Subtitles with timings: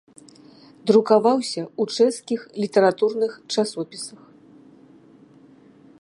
[0.91, 4.27] Друкаваўся ў чэшскіх літаратурных часопісах.